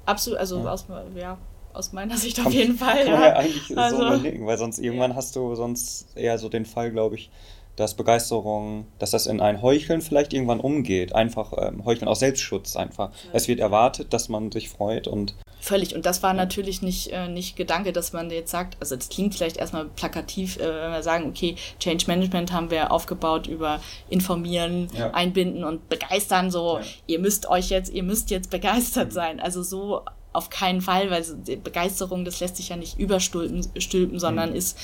[0.05, 0.71] Absolut, also ja.
[0.71, 1.39] aus, ja,
[1.77, 3.05] aus meiner Sicht auf jeden Fall.
[3.05, 3.13] Kann ja.
[3.13, 5.17] man ja eigentlich also, so überlegen, weil sonst irgendwann ja.
[5.17, 7.31] hast du sonst eher so den Fall, glaube ich,
[7.77, 11.15] dass Begeisterung, dass das in ein Heucheln vielleicht irgendwann umgeht.
[11.15, 13.11] Einfach ähm, Heucheln aus Selbstschutz einfach.
[13.11, 13.31] Ja.
[13.35, 15.35] Es wird erwartet, dass man sich freut und.
[15.61, 15.95] Völlig.
[15.95, 19.35] Und das war natürlich nicht, äh, nicht Gedanke, dass man jetzt sagt, also das klingt
[19.35, 24.89] vielleicht erstmal plakativ, äh, wenn wir sagen, okay, Change Management haben wir aufgebaut über informieren,
[24.97, 25.11] ja.
[25.11, 26.85] einbinden und begeistern, so, ja.
[27.07, 29.13] ihr müsst euch jetzt, ihr müsst jetzt begeistert mhm.
[29.13, 29.41] sein.
[29.41, 30.03] Also so
[30.37, 31.25] auf keinen Fall, weil
[31.63, 34.57] Begeisterung, das lässt sich ja nicht überstülpen, stülpen, sondern mhm.
[34.57, 34.79] ist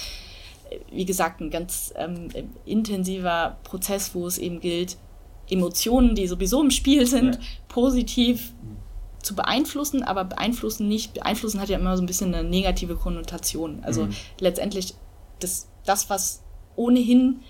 [0.90, 2.28] wie gesagt, ein ganz ähm,
[2.64, 4.96] intensiver Prozess, wo es eben gilt,
[5.50, 7.40] Emotionen, die sowieso im Spiel sind, ja.
[7.68, 8.76] positiv mhm.
[9.22, 13.80] zu beeinflussen, aber beeinflussen nicht, beeinflussen hat ja immer so ein bisschen eine negative Konnotation.
[13.82, 14.14] Also mhm.
[14.40, 14.94] letztendlich
[15.40, 16.42] das, das, was
[16.76, 17.40] ohnehin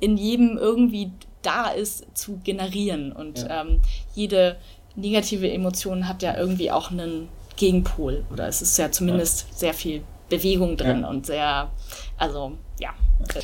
[0.00, 1.10] in jedem irgendwie
[1.42, 3.12] da ist, zu generieren.
[3.12, 3.62] Und ja.
[3.62, 3.80] ähm,
[4.14, 4.58] jede
[4.96, 8.24] negative Emotion hat ja irgendwie auch einen Gegenpol.
[8.32, 9.56] Oder es ist ja zumindest ja.
[9.56, 11.08] sehr viel Bewegung drin ja.
[11.08, 11.70] und sehr,
[12.16, 12.90] also ja.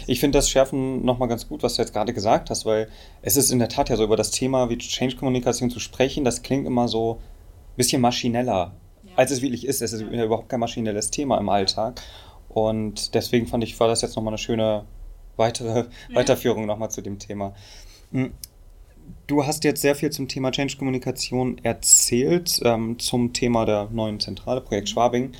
[0.06, 2.88] Ich finde das Schärfen nochmal ganz gut, was du jetzt gerade gesagt hast, weil
[3.22, 6.42] es ist in der Tat ja so, über das Thema wie Change-Kommunikation zu sprechen, das
[6.42, 8.72] klingt immer so ein bisschen maschineller,
[9.04, 9.12] ja.
[9.16, 9.82] als es wirklich ist.
[9.82, 10.24] Es ist ja.
[10.24, 12.00] überhaupt kein maschinelles Thema im Alltag.
[12.48, 14.84] Und deswegen fand ich, war das jetzt nochmal eine schöne
[15.36, 15.84] weitere.
[16.12, 17.54] Weiterführung nochmal zu dem Thema.
[19.26, 24.60] Du hast jetzt sehr viel zum Thema Change-Kommunikation erzählt, ähm, zum Thema der neuen Zentrale,
[24.60, 24.92] Projekt mhm.
[24.92, 25.32] Schwabing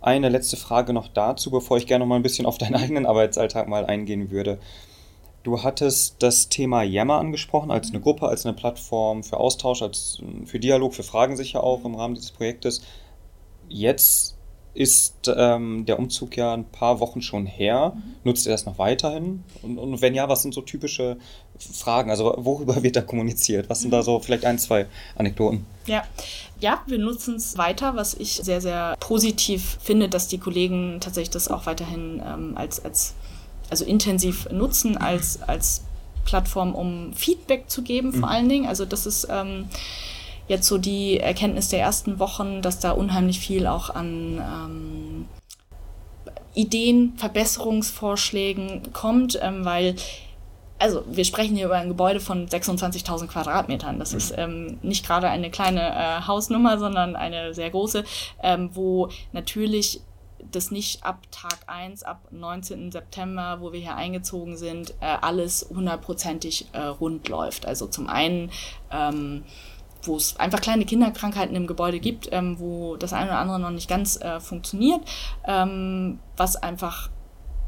[0.00, 3.06] eine letzte Frage noch dazu, bevor ich gerne noch mal ein bisschen auf deinen eigenen
[3.06, 4.58] Arbeitsalltag mal eingehen würde.
[5.42, 10.20] Du hattest das Thema Yammer angesprochen, als eine Gruppe, als eine Plattform für Austausch, als
[10.44, 12.82] für Dialog, für Fragen sicher auch im Rahmen dieses Projektes.
[13.68, 14.36] Jetzt
[14.78, 17.94] ist ähm, der Umzug ja ein paar Wochen schon her.
[17.96, 18.14] Mhm.
[18.22, 19.42] Nutzt ihr das noch weiterhin?
[19.62, 21.16] Und, und, wenn ja, was sind so typische
[21.58, 22.10] Fragen?
[22.10, 23.68] Also worüber wird da kommuniziert?
[23.68, 23.96] Was sind mhm.
[23.96, 24.86] da so vielleicht ein, zwei
[25.16, 25.66] Anekdoten?
[25.86, 26.04] Ja,
[26.60, 31.30] ja, wir nutzen es weiter, was ich sehr, sehr positiv finde, dass die Kollegen tatsächlich
[31.30, 33.14] das auch weiterhin ähm, als, als
[33.70, 35.82] also intensiv nutzen als, als
[36.24, 38.34] Plattform, um Feedback zu geben, vor mhm.
[38.34, 38.66] allen Dingen.
[38.66, 39.68] Also das ist ähm,
[40.48, 45.28] jetzt so die Erkenntnis der ersten Wochen, dass da unheimlich viel auch an ähm,
[46.54, 49.94] Ideen, Verbesserungsvorschlägen kommt, ähm, weil
[50.80, 53.98] also wir sprechen hier über ein Gebäude von 26.000 Quadratmetern.
[53.98, 58.04] Das ist ähm, nicht gerade eine kleine äh, Hausnummer, sondern eine sehr große,
[58.42, 60.00] ähm, wo natürlich
[60.52, 62.92] das nicht ab Tag 1, ab 19.
[62.92, 67.66] September, wo wir hier eingezogen sind, äh, alles hundertprozentig äh, rund läuft.
[67.66, 68.50] Also zum einen
[68.92, 69.44] ähm,
[70.02, 73.70] wo es einfach kleine Kinderkrankheiten im Gebäude gibt, ähm, wo das eine oder andere noch
[73.70, 75.00] nicht ganz äh, funktioniert,
[75.46, 77.10] ähm, was einfach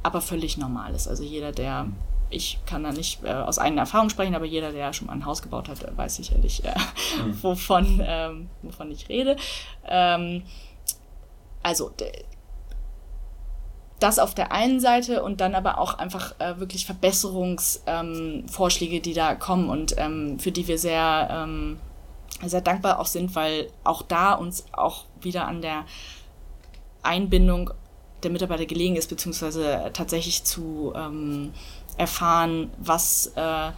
[0.03, 1.09] aber völlig normal ist.
[1.09, 1.87] Also jeder, der,
[2.31, 5.27] ich kann da nicht äh, aus eigener Erfahrung sprechen, aber jeder, der schon mal ein
[5.27, 6.75] Haus gebaut hat, weiß sicherlich, äh,
[7.23, 7.37] mhm.
[7.43, 9.37] wovon, ähm, wovon ich rede.
[9.87, 10.43] Ähm,
[11.63, 11.93] also
[13.99, 19.13] das auf der einen Seite und dann aber auch einfach äh, wirklich Verbesserungsvorschläge, ähm, die
[19.13, 21.29] da kommen und ähm, für die wir sehr
[22.45, 25.85] sehr dankbar auch sind, weil auch da uns auch wieder an der
[27.03, 27.71] Einbindung
[28.23, 31.53] der Mitarbeiter gelegen ist, beziehungsweise tatsächlich zu ähm,
[31.97, 33.71] erfahren, was, äh,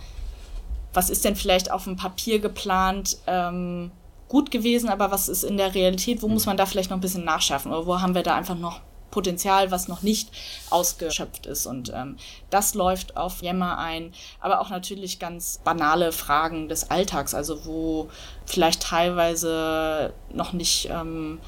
[0.93, 3.91] was ist denn vielleicht auf dem Papier geplant ähm,
[4.29, 7.03] gut gewesen, aber was ist in der Realität, wo muss man da vielleicht noch ein
[7.03, 7.71] bisschen nachschärfen?
[7.71, 8.81] Oder wo haben wir da einfach noch
[9.13, 10.31] Potenzial, was noch nicht
[10.71, 11.67] ausgeschöpft ist.
[11.67, 12.17] Und ähm,
[12.51, 18.09] das läuft auf Yammer ein, aber auch natürlich ganz banale Fragen des Alltags, also wo
[18.45, 21.39] vielleicht teilweise noch nicht ähm,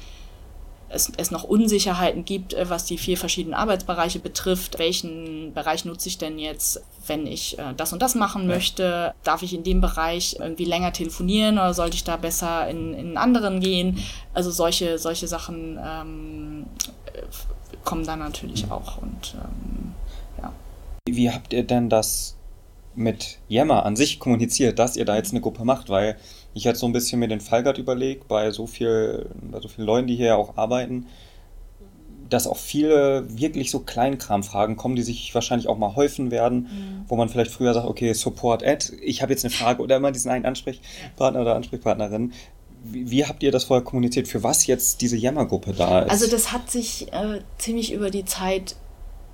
[0.95, 4.79] es, es noch Unsicherheiten gibt, äh, was die vier verschiedenen Arbeitsbereiche betrifft.
[4.79, 9.13] Welchen Bereich nutze ich denn jetzt, wenn ich äh, das und das machen möchte?
[9.23, 13.07] Darf ich in dem Bereich irgendwie länger telefonieren oder sollte ich da besser in, in
[13.07, 13.99] einen anderen gehen?
[14.33, 16.65] Also solche, solche Sachen ähm,
[17.83, 18.97] kommen dann natürlich auch.
[19.01, 19.93] Und ähm,
[20.41, 20.51] ja.
[21.07, 22.35] Wie habt ihr denn das
[22.95, 25.89] mit Yammer an sich kommuniziert, dass ihr da jetzt eine Gruppe macht?
[25.89, 26.17] Weil
[26.55, 29.67] ich hatte so ein bisschen mir den Fall gerade überlegt, bei so, viel, bei so
[29.67, 31.05] vielen Leuten, die hier auch arbeiten,
[32.29, 37.05] dass auch viele wirklich so Kleinkramfragen kommen, die sich wahrscheinlich auch mal häufen werden, mhm.
[37.09, 40.13] wo man vielleicht früher sagt, okay, Support Ad, ich habe jetzt eine Frage oder immer
[40.13, 42.31] diesen einen Ansprechpartner oder Ansprechpartnerin.
[42.85, 46.11] Wie, wie, habt ihr das vorher kommuniziert, für was jetzt diese Jammergruppe da ist?
[46.11, 48.75] Also das hat sich äh, ziemlich über die Zeit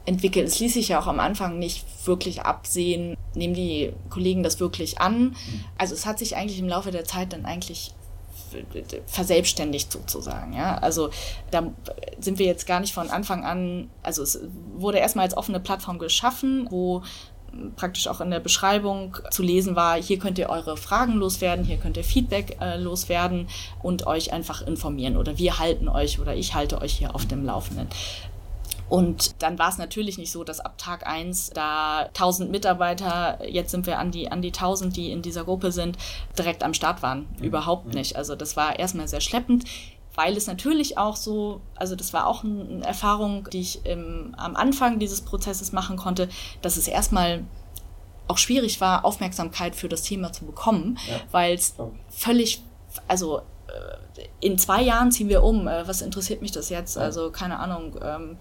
[0.05, 0.47] entwickelt.
[0.47, 4.99] Es ließ sich ja auch am Anfang nicht wirklich absehen, nehmen die Kollegen das wirklich
[4.99, 5.35] an.
[5.77, 7.93] Also es hat sich eigentlich im Laufe der Zeit dann eigentlich
[9.05, 10.53] verselbstständigt sozusagen.
[10.53, 10.77] Ja?
[10.77, 11.09] Also
[11.51, 11.71] da
[12.19, 14.39] sind wir jetzt gar nicht von Anfang an, also es
[14.75, 17.03] wurde erstmal als offene Plattform geschaffen, wo
[17.75, 21.77] praktisch auch in der Beschreibung zu lesen war, hier könnt ihr eure Fragen loswerden, hier
[21.77, 23.47] könnt ihr Feedback äh, loswerden
[23.81, 27.45] und euch einfach informieren oder wir halten euch oder ich halte euch hier auf dem
[27.45, 27.87] Laufenden.
[28.91, 33.71] Und dann war es natürlich nicht so, dass ab Tag eins da 1000 Mitarbeiter, jetzt
[33.71, 35.97] sind wir an die, an die 1000, die in dieser Gruppe sind,
[36.37, 37.25] direkt am Start waren.
[37.37, 37.45] Mhm.
[37.45, 38.17] Überhaupt nicht.
[38.17, 39.63] Also das war erstmal sehr schleppend
[40.13, 44.57] weil es natürlich auch so, also das war auch eine Erfahrung, die ich im, am
[44.57, 46.27] Anfang dieses Prozesses machen konnte,
[46.61, 47.45] dass es erstmal
[48.27, 51.15] auch schwierig war, Aufmerksamkeit für das Thema zu bekommen, ja.
[51.31, 51.75] weil es
[52.09, 52.61] völlig,
[53.07, 53.41] also
[54.39, 55.67] in zwei Jahren ziehen wir um.
[55.67, 56.97] Äh, was interessiert mich das jetzt?
[56.97, 57.97] Also keine Ahnung.
[58.03, 58.37] Ähm,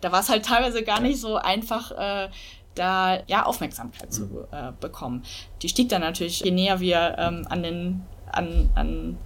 [0.00, 2.28] da war es halt teilweise gar nicht so einfach, äh,
[2.74, 4.38] da ja Aufmerksamkeit zu mhm.
[4.52, 5.24] äh, bekommen.
[5.62, 9.18] Die stieg dann natürlich, je näher wir ähm, an den an, an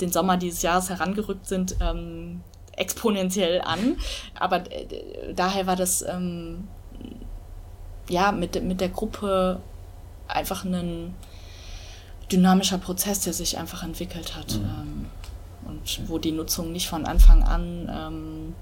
[0.00, 3.96] den Sommer dieses Jahres herangerückt sind, ähm, exponentiell an.
[4.38, 6.68] Aber äh, daher war das ähm,
[8.08, 9.60] ja mit, mit der Gruppe
[10.28, 11.14] einfach ein
[12.30, 14.58] dynamischer Prozess, der sich einfach entwickelt hat.
[14.58, 14.64] Mhm.
[14.64, 15.06] Ähm,
[15.68, 18.54] und wo die Nutzung nicht von Anfang an ähm,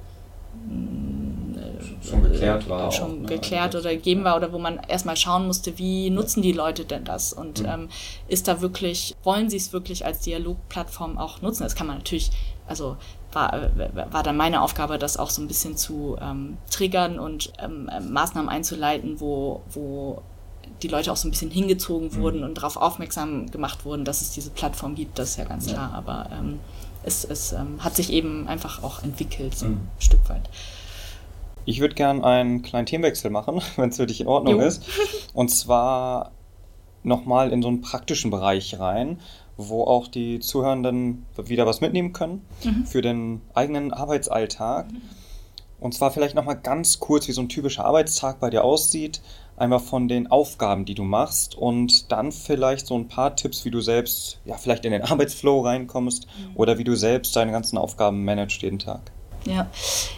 [1.57, 2.90] äh, schon geklärt war.
[2.92, 3.27] Schon auch, ne?
[3.27, 7.05] geklärt oder gegeben war oder wo man erstmal schauen musste, wie nutzen die Leute denn
[7.05, 7.68] das und mhm.
[7.68, 7.88] ähm,
[8.29, 11.62] ist da wirklich, wollen sie es wirklich als Dialogplattform auch nutzen?
[11.62, 12.31] Das kann man natürlich,
[12.66, 12.96] also
[13.33, 17.53] war, äh, war dann meine Aufgabe, das auch so ein bisschen zu ähm, triggern und
[17.59, 20.22] ähm, äh, Maßnahmen einzuleiten, wo, wo
[20.82, 22.16] die Leute auch so ein bisschen hingezogen mhm.
[22.16, 25.66] wurden und darauf aufmerksam gemacht wurden, dass es diese Plattform gibt, das ist ja ganz
[25.66, 25.92] klar.
[25.94, 26.60] Aber ähm,
[27.04, 29.72] es, es ähm, hat sich eben einfach auch entwickelt, so mhm.
[29.72, 30.48] ein Stück weit.
[31.66, 34.66] Ich würde gern einen kleinen Themenwechsel machen, wenn es für dich in Ordnung jo.
[34.66, 34.84] ist.
[35.32, 36.32] Und zwar
[37.02, 39.20] nochmal in so einen praktischen Bereich rein,
[39.56, 42.87] wo auch die Zuhörenden wieder was mitnehmen können mhm.
[42.87, 44.90] für den eigenen Arbeitsalltag.
[44.90, 45.02] Mhm.
[45.80, 49.20] Und zwar vielleicht nochmal ganz kurz, wie so ein typischer Arbeitstag bei dir aussieht
[49.56, 53.70] einmal von den Aufgaben, die du machst und dann vielleicht so ein paar Tipps, wie
[53.70, 56.56] du selbst ja vielleicht in den Arbeitsflow reinkommst mhm.
[56.56, 59.00] oder wie du selbst deine ganzen Aufgaben managst jeden Tag.
[59.46, 59.66] Ja,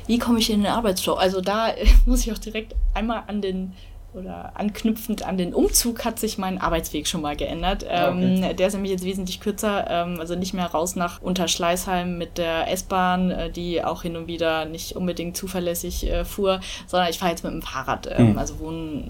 [0.06, 1.14] wie komme ich in den Arbeitsflow?
[1.14, 1.72] Also da
[2.06, 3.72] muss ich auch direkt einmal an den
[4.16, 7.86] oder anknüpfend an den Umzug hat sich mein Arbeitsweg schon mal geändert.
[7.88, 8.40] Ah, okay.
[8.42, 12.38] Ähm, der ist nämlich jetzt wesentlich kürzer, ähm, also nicht mehr raus nach Unterschleißheim mit
[12.38, 17.18] der S-Bahn, äh, die auch hin und wieder nicht unbedingt zuverlässig äh, fuhr, sondern ich
[17.18, 18.08] fahre jetzt mit dem Fahrrad.
[18.16, 18.38] Ähm, mhm.
[18.38, 19.04] Also wohne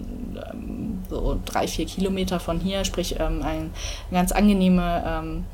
[0.51, 3.71] ähm, so drei, vier Kilometer von hier, sprich ähm, ein,
[4.09, 5.45] eine ganz angenehme ähm,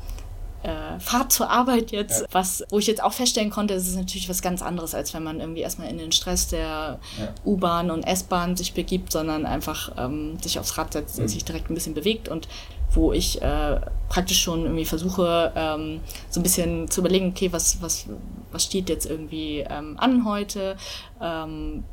[0.64, 2.26] äh, Fahrt zur Arbeit jetzt, ja.
[2.32, 5.22] was, wo ich jetzt auch feststellen konnte, es ist natürlich was ganz anderes, als wenn
[5.22, 7.34] man irgendwie erstmal in den Stress der ja.
[7.44, 11.28] U-Bahn und S-Bahn sich begibt, sondern einfach ähm, sich aufs Rad setzt, mhm.
[11.28, 12.48] sich direkt ein bisschen bewegt und
[12.92, 16.00] wo ich äh, praktisch schon irgendwie versuche, ähm,
[16.30, 18.06] so ein bisschen zu überlegen, okay, was, was,
[18.50, 20.76] was steht jetzt irgendwie ähm, an heute?
[21.20, 21.84] Ähm,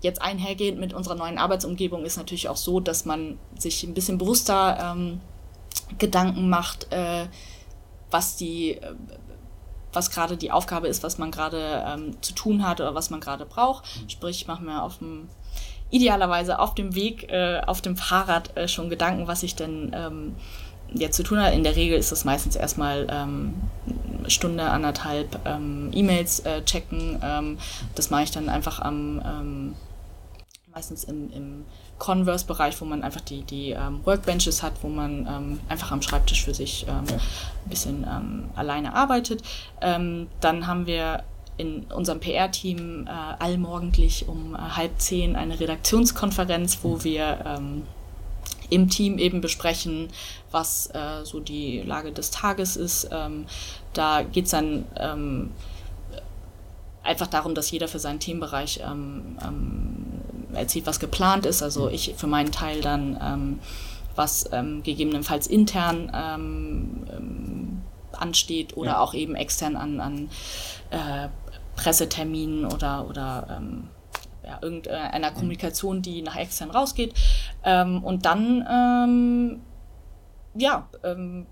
[0.00, 4.18] jetzt einhergehend mit unserer neuen Arbeitsumgebung ist natürlich auch so, dass man sich ein bisschen
[4.18, 5.20] bewusster ähm,
[5.98, 7.26] Gedanken macht, äh,
[8.10, 8.94] was die, äh,
[9.92, 13.20] was gerade die Aufgabe ist, was man gerade ähm, zu tun hat oder was man
[13.20, 13.84] gerade braucht.
[13.84, 14.08] Mhm.
[14.08, 15.28] Sprich, ich mache mir auf dem
[15.90, 20.36] idealerweise auf dem Weg, äh, auf dem Fahrrad äh, schon Gedanken, was ich denn ähm,
[20.92, 21.54] jetzt zu tun habe.
[21.54, 23.54] In der Regel ist das meistens erstmal ähm,
[24.26, 27.18] Stunde, anderthalb ähm, E-Mails äh, checken.
[27.22, 27.58] Ähm,
[27.94, 29.74] das mache ich dann einfach am ähm,
[30.78, 31.64] meistens im, im
[31.98, 36.44] Converse-Bereich, wo man einfach die, die ähm, Workbenches hat, wo man ähm, einfach am Schreibtisch
[36.44, 39.42] für sich ähm, ein bisschen ähm, alleine arbeitet.
[39.80, 41.24] Ähm, dann haben wir
[41.56, 47.82] in unserem PR-Team äh, allmorgendlich um äh, halb zehn eine Redaktionskonferenz, wo wir ähm,
[48.70, 50.10] im Team eben besprechen,
[50.52, 53.08] was äh, so die Lage des Tages ist.
[53.94, 54.84] Da geht es dann
[57.08, 60.06] einfach darum, dass jeder für seinen Themenbereich ähm, ähm,
[60.54, 61.62] erzählt, was geplant ist.
[61.62, 63.58] Also ich für meinen Teil dann, ähm,
[64.14, 66.10] was ähm, gegebenenfalls intern
[68.12, 69.00] ansteht oder ja.
[69.00, 70.30] auch eben extern an, an
[70.90, 71.28] äh,
[71.76, 73.88] Presseterminen oder, oder ähm,
[74.44, 77.14] ja, irgendeiner Kommunikation, die nach extern rausgeht.
[77.64, 79.60] Ähm, und dann, ähm,
[80.54, 81.46] ja, ähm,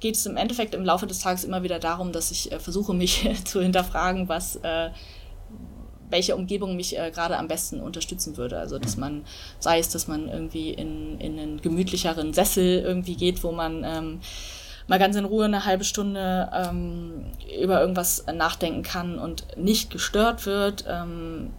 [0.00, 2.94] geht es im Endeffekt im Laufe des Tages immer wieder darum, dass ich äh, versuche,
[2.94, 4.90] mich zu hinterfragen, was äh,
[6.14, 8.56] welche Umgebung mich äh, gerade am besten unterstützen würde.
[8.56, 9.24] Also dass man,
[9.58, 14.20] sei es, dass man irgendwie in, in einen gemütlicheren Sessel irgendwie geht, wo man ähm,
[14.86, 17.24] mal ganz in Ruhe eine halbe Stunde ähm,
[17.60, 21.50] über irgendwas nachdenken kann und nicht gestört wird, ähm,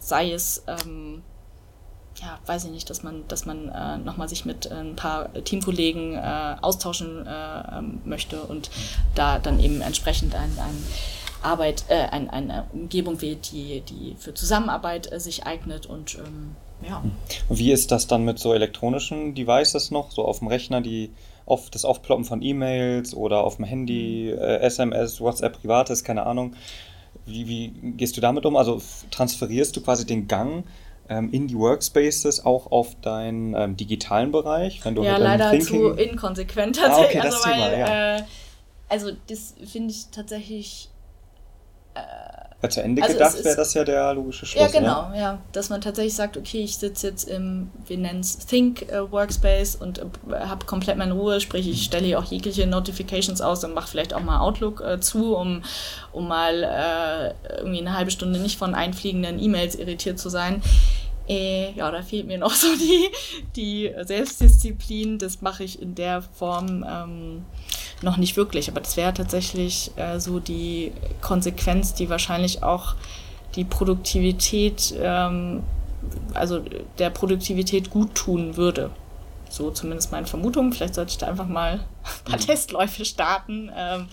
[0.00, 1.22] sei es, ähm,
[2.22, 6.14] ja, weiß ich nicht, dass man, dass man äh, nochmal sich mit ein paar Teamkollegen
[6.14, 8.70] äh, austauschen äh, ähm, möchte und
[9.14, 10.84] da dann eben entsprechend ein, ein
[11.42, 16.56] Arbeit, äh, ein, eine Umgebung wählt, die, die für Zusammenarbeit äh, sich eignet und ähm,
[16.86, 17.02] ja.
[17.48, 21.10] Wie ist das dann mit so elektronischen Devices noch, so auf dem Rechner, die
[21.44, 26.54] auf das Aufploppen von E-Mails oder auf dem Handy, äh, SMS, WhatsApp, Privates, keine Ahnung.
[27.26, 28.56] Wie, wie gehst du damit um?
[28.56, 30.64] Also transferierst du quasi den Gang
[31.08, 34.84] ähm, in die Workspaces auch auf deinen ähm, digitalen Bereich?
[34.84, 35.80] Wenn du ja, leider Thinking...
[35.80, 37.22] zu inkonsequent tatsächlich.
[37.22, 38.16] Ah, okay, also, weil, Thema, ja.
[38.16, 38.22] äh,
[38.88, 40.90] also das finde ich tatsächlich
[41.98, 42.28] äh,
[42.60, 44.60] weil zu Ende also gedacht wäre das ja der logische Schluss.
[44.60, 45.16] Ja, genau, ja.
[45.16, 45.38] ja.
[45.52, 49.76] Dass man tatsächlich sagt, okay, ich sitze jetzt im, wir nennen es Think äh, Workspace
[49.76, 50.02] und äh,
[50.40, 54.12] habe komplett meine Ruhe, sprich, ich stelle hier auch jegliche Notifications aus und mache vielleicht
[54.12, 55.62] auch mal Outlook äh, zu, um,
[56.10, 60.60] um mal äh, irgendwie eine halbe Stunde nicht von einfliegenden E-Mails irritiert zu sein.
[61.28, 63.08] Äh, ja, da fehlt mir noch so die,
[63.54, 65.18] die Selbstdisziplin.
[65.18, 66.84] Das mache ich in der Form.
[66.88, 67.44] Ähm,
[68.02, 68.68] noch nicht wirklich.
[68.70, 72.94] Aber das wäre tatsächlich äh, so die Konsequenz, die wahrscheinlich auch
[73.54, 75.62] die Produktivität, ähm,
[76.34, 76.62] also
[76.98, 78.90] der Produktivität gut tun würde.
[79.50, 80.72] So zumindest meine Vermutung.
[80.72, 82.46] Vielleicht sollte ich da einfach mal ein paar mhm.
[82.46, 83.70] Testläufe starten.
[83.74, 84.08] Ähm,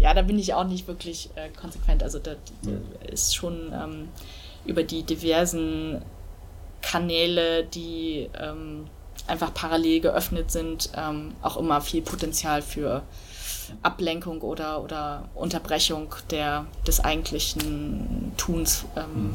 [0.00, 2.02] ja, da bin ich auch nicht wirklich äh, konsequent.
[2.02, 2.32] Also da
[3.10, 4.08] ist schon ähm,
[4.64, 6.02] über die diversen
[6.82, 8.86] Kanäle, die ähm,
[9.26, 13.02] einfach parallel geöffnet sind, ähm, auch immer viel Potenzial für
[13.82, 19.32] Ablenkung oder, oder Unterbrechung der, des eigentlichen Tuns, ähm, mhm.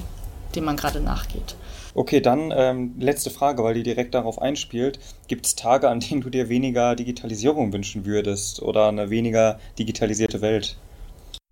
[0.56, 1.56] dem man gerade nachgeht.
[1.94, 5.00] Okay, dann ähm, letzte Frage, weil die direkt darauf einspielt.
[5.28, 10.42] Gibt es Tage, an denen du dir weniger Digitalisierung wünschen würdest oder eine weniger digitalisierte
[10.42, 10.76] Welt?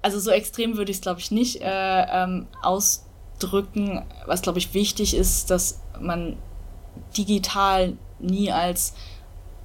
[0.01, 1.65] Also so extrem würde ich es, glaube ich, nicht äh,
[2.11, 4.03] ähm, ausdrücken.
[4.25, 6.35] Was, glaube ich, wichtig ist, dass man
[7.17, 8.93] digital nie als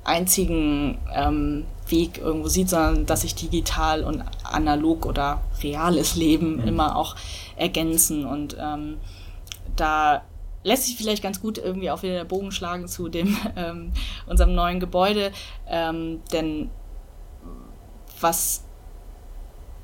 [0.04, 6.68] einzigen ähm, Weg irgendwo sieht, sondern dass sich digital und analog oder reales Leben mhm.
[6.68, 7.16] immer auch
[7.56, 8.24] ergänzen.
[8.24, 8.98] Und ähm,
[9.76, 10.22] da
[10.64, 13.92] lässt sich vielleicht ganz gut irgendwie auch wieder der Bogen schlagen zu dem ähm,
[14.26, 15.32] unserem neuen Gebäude,
[15.68, 16.70] ähm, denn
[18.20, 18.64] was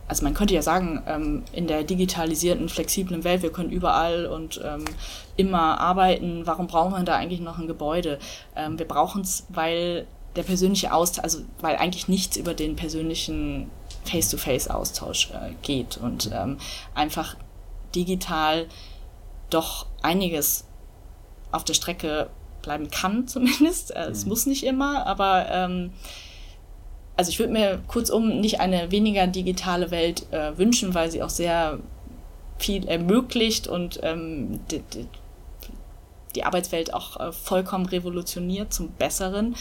[0.06, 4.60] also man könnte ja sagen, ähm, in der digitalisierten, flexiblen Welt, wir können überall und
[4.64, 4.84] ähm,
[5.36, 8.18] immer arbeiten, warum brauchen wir da eigentlich noch ein Gebäude?
[8.54, 13.70] Ähm, wir brauchen es, weil der persönliche Austausch, also weil eigentlich nichts über den persönlichen
[14.04, 16.58] Face-to-Face-Austausch äh, geht und ähm,
[16.94, 17.36] einfach
[17.94, 18.66] digital
[19.50, 20.64] doch einiges
[21.52, 22.28] auf der Strecke
[22.62, 23.94] bleiben kann, zumindest.
[23.94, 24.12] Äh, mhm.
[24.12, 25.92] Es muss nicht immer, aber ähm,
[27.16, 31.30] also ich würde mir kurzum nicht eine weniger digitale Welt äh, wünschen, weil sie auch
[31.30, 31.78] sehr
[32.58, 34.60] viel ermöglicht und ähm,
[36.34, 39.56] die Arbeitswelt auch äh, vollkommen revolutioniert zum Besseren.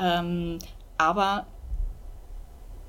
[0.00, 0.58] Ähm,
[0.98, 1.46] aber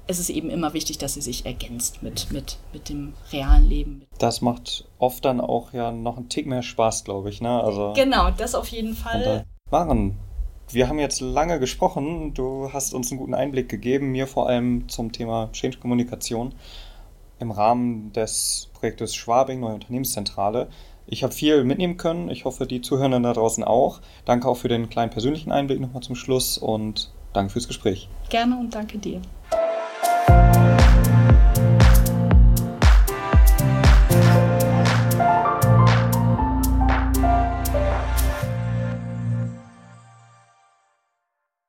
[0.07, 4.05] es ist eben immer wichtig, dass sie sich ergänzt mit, mit, mit dem realen Leben.
[4.19, 7.41] Das macht oft dann auch ja noch einen Tick mehr Spaß, glaube ich.
[7.41, 7.63] Ne?
[7.63, 9.45] Also, genau, das auf jeden Fall.
[9.69, 10.17] Waren.
[10.69, 12.33] Wir haben jetzt lange gesprochen.
[12.33, 16.53] Du hast uns einen guten Einblick gegeben, mir vor allem zum Thema Change-Kommunikation
[17.39, 20.69] im Rahmen des Projektes Schwabing, Neue Unternehmenszentrale.
[21.07, 22.29] Ich habe viel mitnehmen können.
[22.29, 24.01] Ich hoffe, die Zuhörenden da draußen auch.
[24.25, 28.09] Danke auch für den kleinen persönlichen Einblick nochmal zum Schluss und danke fürs Gespräch.
[28.29, 29.21] Gerne und danke dir.